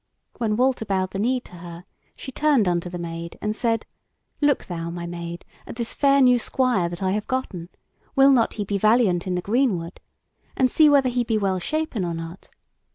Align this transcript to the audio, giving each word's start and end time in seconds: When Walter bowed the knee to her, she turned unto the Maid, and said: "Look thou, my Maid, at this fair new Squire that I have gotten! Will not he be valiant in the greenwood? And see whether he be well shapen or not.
When 0.39 0.55
Walter 0.57 0.83
bowed 0.83 1.11
the 1.11 1.19
knee 1.19 1.39
to 1.41 1.57
her, 1.57 1.83
she 2.15 2.31
turned 2.31 2.67
unto 2.67 2.89
the 2.89 2.97
Maid, 2.97 3.37
and 3.39 3.55
said: 3.55 3.85
"Look 4.41 4.65
thou, 4.65 4.89
my 4.89 5.05
Maid, 5.05 5.45
at 5.67 5.75
this 5.75 5.93
fair 5.93 6.21
new 6.21 6.39
Squire 6.39 6.89
that 6.89 7.03
I 7.03 7.11
have 7.11 7.27
gotten! 7.27 7.69
Will 8.15 8.31
not 8.31 8.55
he 8.55 8.65
be 8.65 8.79
valiant 8.79 9.27
in 9.27 9.35
the 9.35 9.41
greenwood? 9.43 9.99
And 10.57 10.71
see 10.71 10.89
whether 10.89 11.09
he 11.09 11.23
be 11.23 11.37
well 11.37 11.59
shapen 11.59 12.03
or 12.03 12.15
not. 12.15 12.49